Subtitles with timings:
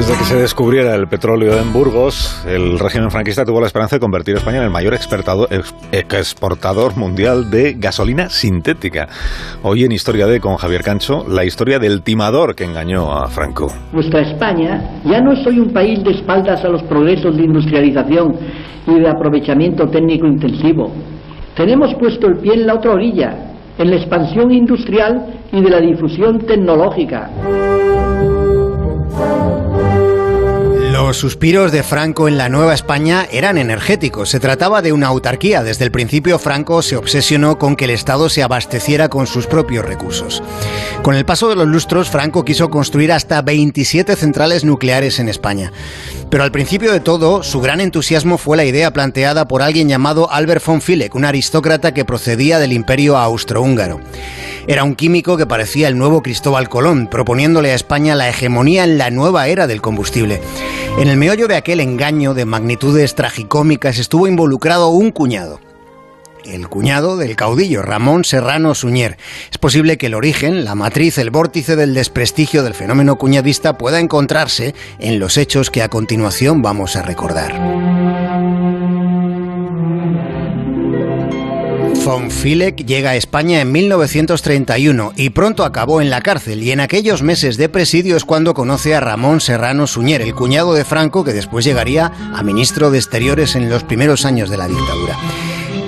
[0.00, 4.00] Desde que se descubriera el petróleo en Burgos, el régimen franquista tuvo la esperanza de
[4.00, 9.08] convertir a España en el mayor exportador mundial de gasolina sintética.
[9.62, 13.66] Hoy en Historia de con Javier Cancho, la historia del timador que engañó a Franco.
[13.92, 18.38] Nuestra España ya no soy un país de espaldas a los progresos de industrialización
[18.86, 20.94] y de aprovechamiento técnico intensivo.
[21.54, 23.36] Tenemos puesto el pie en la otra orilla,
[23.76, 27.28] en la expansión industrial y de la difusión tecnológica.
[31.10, 34.30] Los suspiros de Franco en la Nueva España eran energéticos.
[34.30, 35.64] Se trataba de una autarquía.
[35.64, 39.84] Desde el principio Franco se obsesionó con que el Estado se abasteciera con sus propios
[39.84, 40.40] recursos.
[41.02, 45.72] Con el paso de los lustros, Franco quiso construir hasta 27 centrales nucleares en España.
[46.30, 50.30] Pero al principio de todo, su gran entusiasmo fue la idea planteada por alguien llamado
[50.30, 54.00] Albert von Philek, un aristócrata que procedía del imperio austrohúngaro.
[54.68, 58.96] Era un químico que parecía el nuevo Cristóbal Colón, proponiéndole a España la hegemonía en
[58.96, 60.40] la nueva era del combustible.
[60.98, 65.60] En el meollo de aquel engaño de magnitudes tragicómicas estuvo involucrado un cuñado
[66.44, 69.18] el cuñado del caudillo Ramón Serrano Suñer.
[69.50, 74.00] Es posible que el origen, la matriz, el vórtice del desprestigio del fenómeno cuñadista pueda
[74.00, 78.39] encontrarse en los hechos que a continuación vamos a recordar.
[82.10, 87.22] Von llega a España en 1931 y pronto acabó en la cárcel y en aquellos
[87.22, 91.32] meses de presidio es cuando conoce a Ramón Serrano Suñer, el cuñado de Franco que
[91.32, 95.16] después llegaría a ministro de Exteriores en los primeros años de la dictadura.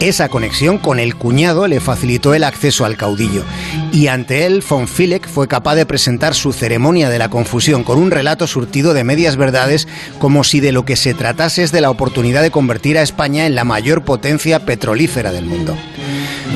[0.00, 3.44] Esa conexión con el cuñado le facilitó el acceso al caudillo
[3.92, 7.98] y ante él von Philek fue capaz de presentar su ceremonia de la confusión con
[7.98, 11.82] un relato surtido de medias verdades como si de lo que se tratase es de
[11.82, 15.76] la oportunidad de convertir a España en la mayor potencia petrolífera del mundo.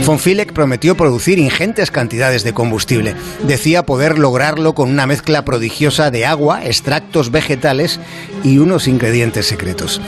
[0.02, 3.14] Von Philek prometió producir ingentes cantidades de combustible.
[3.46, 8.00] Decía poder lograrlo con una mezcla prodigiosa de agua, extractos vegetales
[8.42, 10.02] y unos ingredientes secretos.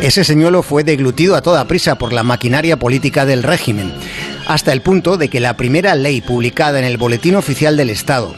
[0.00, 3.92] Ese señuelo fue deglutido a toda prisa por la maquinaria política del régimen,
[4.46, 8.36] hasta el punto de que la primera ley publicada en el Boletín Oficial del Estado,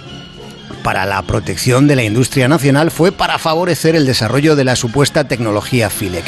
[0.82, 5.28] para la protección de la industria nacional fue para favorecer el desarrollo de la supuesta
[5.28, 6.25] tecnología FILEC.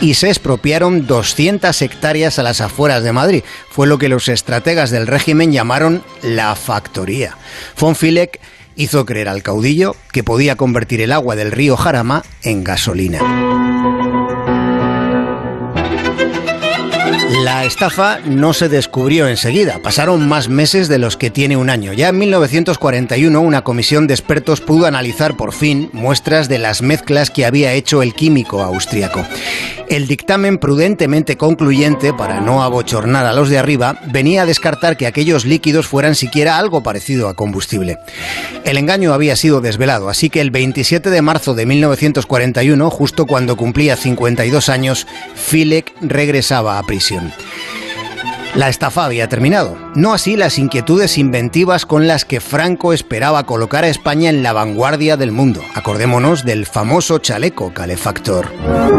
[0.00, 3.44] Y se expropiaron 200 hectáreas a las afueras de Madrid.
[3.70, 7.36] Fue lo que los estrategas del régimen llamaron la factoría.
[7.78, 8.40] Von FILEC
[8.76, 13.65] hizo creer al caudillo que podía convertir el agua del río Jarama en gasolina.
[17.28, 21.92] La estafa no se descubrió enseguida, pasaron más meses de los que tiene un año.
[21.92, 27.32] Ya en 1941 una comisión de expertos pudo analizar por fin muestras de las mezclas
[27.32, 29.26] que había hecho el químico austriaco.
[29.88, 35.06] El dictamen prudentemente concluyente, para no abochornar a los de arriba, venía a descartar que
[35.06, 37.98] aquellos líquidos fueran siquiera algo parecido a combustible.
[38.64, 43.56] El engaño había sido desvelado, así que el 27 de marzo de 1941, justo cuando
[43.56, 47.32] cumplía 52 años, Filek regresaba a prisión.
[48.56, 53.84] La estafa había terminado, no así las inquietudes inventivas con las que Franco esperaba colocar
[53.84, 55.60] a España en la vanguardia del mundo.
[55.74, 58.46] Acordémonos del famoso chaleco calefactor.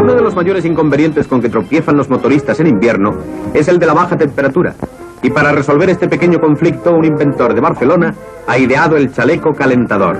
[0.00, 3.10] Uno de los mayores inconvenientes con que tropiezan los motoristas en invierno
[3.52, 4.76] es el de la baja temperatura.
[5.24, 8.14] Y para resolver este pequeño conflicto, un inventor de Barcelona
[8.46, 10.18] ha ideado el chaleco calentador.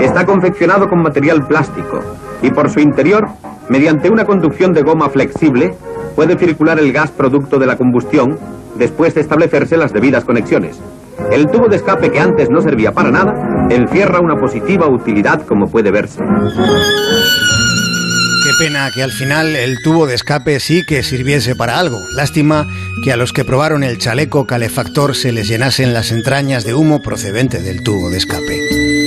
[0.00, 2.00] Está confeccionado con material plástico
[2.42, 3.24] y por su interior,
[3.68, 5.76] mediante una conducción de goma flexible,
[6.16, 8.36] puede circular el gas producto de la combustión
[8.76, 10.80] después de establecerse las debidas conexiones.
[11.30, 15.66] El tubo de escape que antes no servía para nada encierra una positiva utilidad como
[15.66, 16.18] puede verse.
[18.44, 21.98] Qué pena que al final el tubo de escape sí que sirviese para algo.
[22.14, 22.66] Lástima
[23.02, 27.00] que a los que probaron el chaleco calefactor se les llenasen las entrañas de humo
[27.00, 29.03] procedente del tubo de escape.